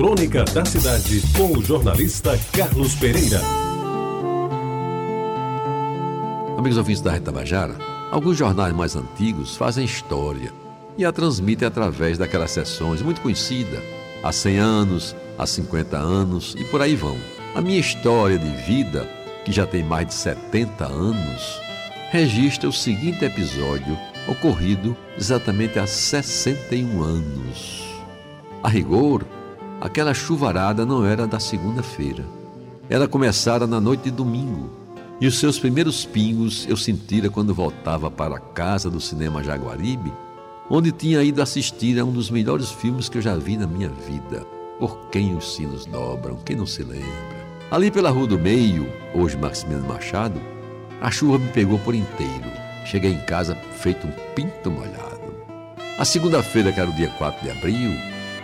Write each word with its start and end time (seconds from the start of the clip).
Crônica 0.00 0.44
da 0.44 0.64
Cidade, 0.64 1.22
com 1.36 1.58
o 1.58 1.62
jornalista 1.62 2.30
Carlos 2.56 2.94
Pereira. 2.94 3.38
Amigos 6.56 6.78
ouvintes 6.78 7.02
da 7.02 7.12
Reta 7.12 7.30
Bajara, 7.30 7.76
alguns 8.10 8.38
jornais 8.38 8.74
mais 8.74 8.96
antigos 8.96 9.58
fazem 9.58 9.84
história 9.84 10.54
e 10.96 11.04
a 11.04 11.12
transmitem 11.12 11.68
através 11.68 12.16
daquelas 12.16 12.50
sessões 12.50 13.02
muito 13.02 13.20
conhecidas, 13.20 13.78
há 14.22 14.32
100 14.32 14.56
anos, 14.56 15.16
há 15.38 15.46
50 15.46 15.98
anos 15.98 16.54
e 16.58 16.64
por 16.64 16.80
aí 16.80 16.96
vão. 16.96 17.18
A 17.54 17.60
minha 17.60 17.78
história 17.78 18.38
de 18.38 18.50
vida, 18.62 19.06
que 19.44 19.52
já 19.52 19.66
tem 19.66 19.84
mais 19.84 20.06
de 20.06 20.14
70 20.14 20.82
anos, 20.86 21.60
registra 22.10 22.70
o 22.70 22.72
seguinte 22.72 23.22
episódio 23.22 23.98
ocorrido 24.26 24.96
exatamente 25.18 25.78
há 25.78 25.86
61 25.86 27.02
anos. 27.02 27.84
A 28.62 28.68
rigor, 28.70 29.26
aquela 29.80 30.12
chuvarada 30.12 30.84
não 30.84 31.04
era 31.04 31.26
da 31.26 31.40
segunda-feira. 31.40 32.24
Ela 32.88 33.08
começara 33.08 33.66
na 33.66 33.80
noite 33.80 34.04
de 34.04 34.10
domingo. 34.10 34.70
E 35.20 35.26
os 35.26 35.38
seus 35.38 35.58
primeiros 35.58 36.04
pingos 36.04 36.66
eu 36.68 36.76
sentira 36.76 37.28
quando 37.30 37.54
voltava 37.54 38.10
para 38.10 38.36
a 38.36 38.40
casa 38.40 38.90
do 38.90 39.00
cinema 39.00 39.42
Jaguaribe, 39.42 40.12
onde 40.68 40.92
tinha 40.92 41.22
ido 41.22 41.42
assistir 41.42 41.98
a 41.98 42.04
um 42.04 42.12
dos 42.12 42.30
melhores 42.30 42.70
filmes 42.70 43.08
que 43.08 43.18
eu 43.18 43.22
já 43.22 43.36
vi 43.36 43.56
na 43.56 43.66
minha 43.66 43.88
vida. 43.88 44.46
Por 44.78 45.10
quem 45.10 45.36
os 45.36 45.54
sinos 45.54 45.84
dobram, 45.84 46.36
quem 46.44 46.56
não 46.56 46.66
se 46.66 46.82
lembra? 46.82 47.40
Ali 47.70 47.90
pela 47.90 48.10
Rua 48.10 48.26
do 48.26 48.38
Meio, 48.38 48.90
hoje 49.14 49.36
Maximiliano 49.36 49.86
Machado, 49.86 50.40
a 51.00 51.10
chuva 51.10 51.38
me 51.38 51.48
pegou 51.48 51.78
por 51.78 51.94
inteiro. 51.94 52.50
Cheguei 52.86 53.12
em 53.12 53.20
casa 53.26 53.54
feito 53.54 54.06
um 54.06 54.12
pinto 54.34 54.70
molhado. 54.70 55.34
A 55.98 56.04
segunda-feira, 56.04 56.72
que 56.72 56.80
era 56.80 56.88
o 56.88 56.94
dia 56.94 57.10
4 57.18 57.44
de 57.44 57.50
abril, 57.50 57.90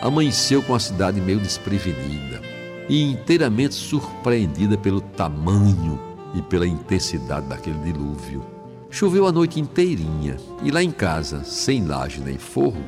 amanheceu 0.00 0.62
com 0.62 0.74
a 0.74 0.80
cidade 0.80 1.20
meio 1.20 1.40
desprevenida 1.40 2.40
e 2.88 3.02
inteiramente 3.02 3.74
surpreendida 3.74 4.76
pelo 4.78 5.00
tamanho 5.00 6.00
e 6.34 6.42
pela 6.42 6.66
intensidade 6.66 7.46
daquele 7.46 7.78
dilúvio. 7.78 8.44
Choveu 8.90 9.26
a 9.26 9.32
noite 9.32 9.60
inteirinha 9.60 10.36
e 10.62 10.70
lá 10.70 10.82
em 10.82 10.90
casa, 10.90 11.44
sem 11.44 11.84
laje 11.84 12.20
nem 12.20 12.38
forro, 12.38 12.82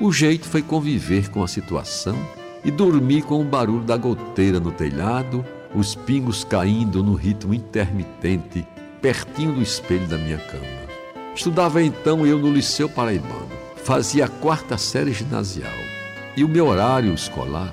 o 0.00 0.12
jeito 0.12 0.48
foi 0.48 0.62
conviver 0.62 1.30
com 1.30 1.42
a 1.42 1.48
situação 1.48 2.16
e 2.64 2.70
dormir 2.70 3.22
com 3.22 3.40
o 3.40 3.44
barulho 3.44 3.84
da 3.84 3.96
goteira 3.96 4.60
no 4.60 4.70
telhado, 4.70 5.44
os 5.74 5.94
pingos 5.94 6.44
caindo 6.44 7.02
no 7.02 7.14
ritmo 7.14 7.52
intermitente 7.52 8.66
pertinho 9.00 9.54
do 9.54 9.62
espelho 9.62 10.06
da 10.06 10.16
minha 10.18 10.38
cama. 10.38 10.64
Estudava 11.34 11.82
então 11.82 12.26
eu 12.26 12.38
no 12.38 12.52
Liceu 12.52 12.88
Paraibano. 12.88 13.48
Fazia 13.76 14.26
a 14.26 14.28
quarta 14.28 14.76
série 14.76 15.12
ginasial. 15.12 15.89
E 16.36 16.44
o 16.44 16.48
meu 16.48 16.68
horário 16.68 17.12
escolar 17.12 17.72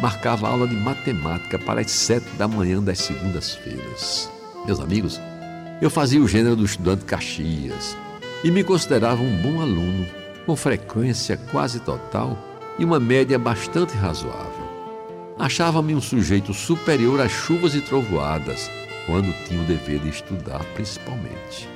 marcava 0.00 0.48
aula 0.48 0.68
de 0.68 0.76
matemática 0.76 1.58
para 1.58 1.80
as 1.80 1.90
sete 1.90 2.28
da 2.36 2.46
manhã 2.46 2.82
das 2.82 2.98
segundas-feiras. 2.98 4.30
Meus 4.66 4.80
amigos, 4.80 5.20
eu 5.80 5.88
fazia 5.88 6.20
o 6.20 6.28
gênero 6.28 6.56
do 6.56 6.64
estudante 6.64 7.04
Caxias 7.06 7.96
e 8.44 8.50
me 8.50 8.62
considerava 8.62 9.22
um 9.22 9.36
bom 9.40 9.60
aluno, 9.60 10.06
com 10.44 10.54
frequência 10.54 11.38
quase 11.50 11.80
total 11.80 12.38
e 12.78 12.84
uma 12.84 13.00
média 13.00 13.38
bastante 13.38 13.94
razoável. 13.96 14.66
Achava-me 15.38 15.94
um 15.94 16.00
sujeito 16.00 16.52
superior 16.52 17.20
às 17.20 17.32
chuvas 17.32 17.74
e 17.74 17.80
trovoadas, 17.80 18.70
quando 19.06 19.32
tinha 19.46 19.62
o 19.62 19.66
dever 19.66 20.00
de 20.00 20.10
estudar, 20.10 20.62
principalmente. 20.74 21.68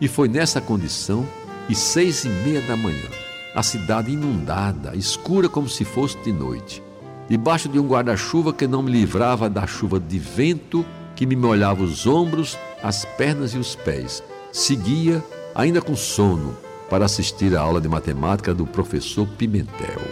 E 0.00 0.06
foi 0.06 0.28
nessa 0.28 0.60
condição, 0.60 1.26
e 1.68 1.74
seis 1.74 2.24
e 2.24 2.28
meia 2.28 2.60
da 2.62 2.76
manhã, 2.76 3.08
a 3.56 3.62
cidade 3.62 4.12
inundada, 4.12 4.94
escura 4.94 5.48
como 5.48 5.68
se 5.68 5.84
fosse 5.84 6.18
de 6.18 6.30
noite, 6.30 6.82
debaixo 7.28 7.68
de 7.68 7.80
um 7.80 7.88
guarda-chuva 7.88 8.52
que 8.52 8.66
não 8.66 8.82
me 8.82 8.92
livrava 8.92 9.48
da 9.48 9.66
chuva 9.66 9.98
de 9.98 10.18
vento 10.18 10.84
que 11.16 11.24
me 11.24 11.34
molhava 11.34 11.82
os 11.82 12.06
ombros, 12.06 12.58
as 12.82 13.06
pernas 13.16 13.54
e 13.54 13.58
os 13.58 13.74
pés. 13.74 14.22
Seguia, 14.52 15.24
ainda 15.54 15.80
com 15.80 15.96
sono, 15.96 16.54
para 16.90 17.06
assistir 17.06 17.56
à 17.56 17.62
aula 17.62 17.80
de 17.80 17.88
matemática 17.88 18.52
do 18.52 18.66
professor 18.66 19.26
Pimentel. 19.26 20.02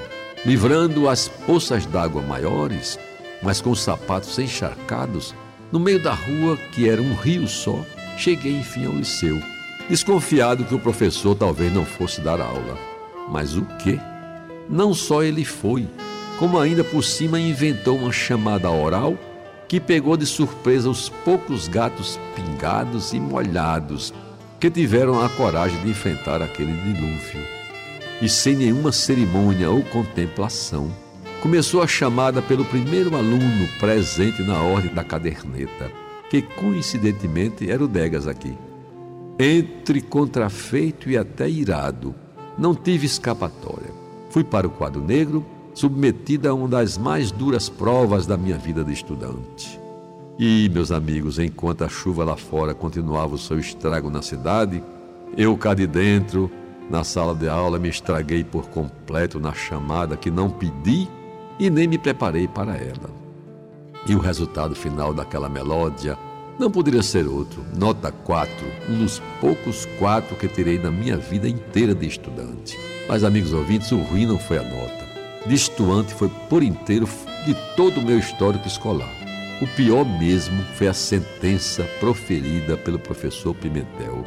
Livrando 0.46 1.08
as 1.08 1.28
poças 1.28 1.84
d'água 1.84 2.22
maiores, 2.22 2.98
mas 3.42 3.60
com 3.60 3.70
os 3.70 3.82
sapatos 3.82 4.38
encharcados, 4.38 5.34
no 5.70 5.78
meio 5.78 6.02
da 6.02 6.14
rua, 6.14 6.56
que 6.72 6.88
era 6.88 7.02
um 7.02 7.14
rio 7.14 7.46
só, 7.46 7.78
cheguei 8.16 8.58
enfim 8.58 8.86
ao 8.86 8.92
liceu 8.92 9.38
desconfiado 9.88 10.64
que 10.64 10.74
o 10.74 10.78
professor 10.78 11.34
talvez 11.34 11.72
não 11.72 11.84
fosse 11.84 12.20
dar 12.20 12.40
aula. 12.40 12.93
Mas 13.28 13.56
o 13.56 13.64
quê? 13.78 13.98
Não 14.68 14.94
só 14.94 15.22
ele 15.22 15.44
foi, 15.44 15.88
como 16.38 16.58
ainda 16.58 16.82
por 16.82 17.02
cima 17.02 17.38
inventou 17.38 17.96
uma 17.98 18.12
chamada 18.12 18.70
oral 18.70 19.16
que 19.68 19.80
pegou 19.80 20.16
de 20.16 20.26
surpresa 20.26 20.88
os 20.90 21.08
poucos 21.08 21.68
gatos 21.68 22.18
pingados 22.34 23.12
e 23.12 23.20
molhados 23.20 24.12
que 24.60 24.70
tiveram 24.70 25.22
a 25.22 25.28
coragem 25.28 25.80
de 25.82 25.90
enfrentar 25.90 26.42
aquele 26.42 26.72
dilúvio. 26.72 27.40
E 28.22 28.28
sem 28.28 28.56
nenhuma 28.56 28.92
cerimônia 28.92 29.70
ou 29.70 29.82
contemplação, 29.82 30.90
começou 31.42 31.82
a 31.82 31.86
chamada 31.86 32.40
pelo 32.40 32.64
primeiro 32.64 33.14
aluno 33.16 33.68
presente 33.78 34.42
na 34.42 34.62
ordem 34.62 34.94
da 34.94 35.04
caderneta, 35.04 35.90
que 36.30 36.40
coincidentemente 36.40 37.70
era 37.70 37.84
o 37.84 37.88
Degas 37.88 38.26
aqui. 38.26 38.56
Entre 39.38 40.00
contrafeito 40.00 41.10
e 41.10 41.18
até 41.18 41.48
irado, 41.48 42.14
não 42.58 42.74
tive 42.74 43.06
escapatória. 43.06 43.90
Fui 44.30 44.44
para 44.44 44.66
o 44.66 44.70
quadro 44.70 45.02
negro, 45.02 45.44
submetida 45.74 46.50
a 46.50 46.54
uma 46.54 46.68
das 46.68 46.96
mais 46.96 47.30
duras 47.30 47.68
provas 47.68 48.26
da 48.26 48.36
minha 48.36 48.56
vida 48.56 48.84
de 48.84 48.92
estudante. 48.92 49.80
E, 50.38 50.68
meus 50.72 50.90
amigos, 50.90 51.38
enquanto 51.38 51.82
a 51.82 51.88
chuva 51.88 52.24
lá 52.24 52.36
fora 52.36 52.74
continuava 52.74 53.34
o 53.34 53.38
seu 53.38 53.58
estrago 53.58 54.10
na 54.10 54.22
cidade, 54.22 54.82
eu 55.36 55.56
cá 55.56 55.74
de 55.74 55.86
dentro, 55.86 56.50
na 56.90 57.04
sala 57.04 57.34
de 57.34 57.48
aula, 57.48 57.78
me 57.78 57.88
estraguei 57.88 58.44
por 58.44 58.68
completo 58.68 59.38
na 59.40 59.52
chamada 59.52 60.16
que 60.16 60.30
não 60.30 60.50
pedi 60.50 61.08
e 61.58 61.70
nem 61.70 61.86
me 61.86 61.98
preparei 61.98 62.48
para 62.48 62.76
ela. 62.76 63.10
E 64.06 64.14
o 64.14 64.18
resultado 64.18 64.74
final 64.74 65.14
daquela 65.14 65.48
melódia 65.48 66.18
não 66.58 66.70
poderia 66.70 67.02
ser 67.02 67.26
outro. 67.26 67.64
Nota 67.76 68.12
4, 68.12 68.52
um 68.88 68.98
dos 68.98 69.20
poucos 69.40 69.86
quatro 69.98 70.36
que 70.36 70.48
terei 70.48 70.78
na 70.78 70.90
minha 70.90 71.16
vida 71.16 71.48
inteira 71.48 71.94
de 71.94 72.06
estudante. 72.06 72.78
Mas, 73.08 73.24
amigos 73.24 73.52
ouvintes, 73.52 73.90
o 73.92 73.98
ruim 73.98 74.26
não 74.26 74.38
foi 74.38 74.58
a 74.58 74.62
nota. 74.62 75.04
Destoante 75.46 76.14
foi 76.14 76.28
por 76.48 76.62
inteiro 76.62 77.08
de 77.44 77.54
todo 77.76 78.00
o 78.00 78.04
meu 78.04 78.18
histórico 78.18 78.66
escolar. 78.66 79.12
O 79.60 79.66
pior 79.68 80.04
mesmo 80.04 80.62
foi 80.74 80.88
a 80.88 80.94
sentença 80.94 81.84
proferida 82.00 82.76
pelo 82.76 82.98
professor 82.98 83.54
Pimentel. 83.54 84.24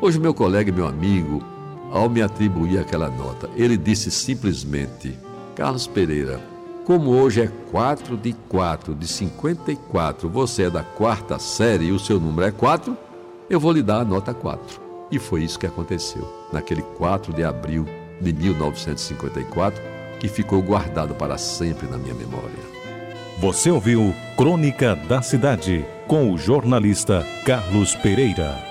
Hoje, 0.00 0.18
meu 0.18 0.32
colega 0.32 0.70
e 0.70 0.72
meu 0.72 0.86
amigo, 0.86 1.44
ao 1.90 2.08
me 2.08 2.22
atribuir 2.22 2.78
aquela 2.78 3.10
nota, 3.10 3.50
ele 3.56 3.76
disse 3.76 4.10
simplesmente: 4.10 5.18
Carlos 5.56 5.86
Pereira, 5.86 6.40
como 6.84 7.10
hoje 7.10 7.42
é 7.42 7.50
4 7.70 8.16
de 8.16 8.32
4 8.48 8.94
de 8.94 9.06
54, 9.06 10.28
você 10.28 10.64
é 10.64 10.70
da 10.70 10.82
quarta 10.82 11.38
série 11.38 11.86
e 11.86 11.92
o 11.92 11.98
seu 11.98 12.18
número 12.18 12.46
é 12.46 12.50
4, 12.50 12.96
eu 13.48 13.60
vou 13.60 13.72
lhe 13.72 13.82
dar 13.82 14.00
a 14.00 14.04
nota 14.04 14.32
4. 14.32 14.80
E 15.10 15.18
foi 15.18 15.42
isso 15.42 15.58
que 15.58 15.66
aconteceu, 15.66 16.26
naquele 16.52 16.82
4 16.82 17.32
de 17.32 17.42
abril 17.44 17.86
de 18.20 18.32
1954, 18.32 19.82
que 20.18 20.28
ficou 20.28 20.62
guardado 20.62 21.14
para 21.14 21.38
sempre 21.38 21.88
na 21.88 21.96
minha 21.96 22.14
memória. 22.14 22.70
Você 23.38 23.70
ouviu 23.70 24.14
Crônica 24.36 24.94
da 24.94 25.22
Cidade, 25.22 25.84
com 26.06 26.32
o 26.32 26.38
jornalista 26.38 27.26
Carlos 27.44 27.94
Pereira. 27.94 28.69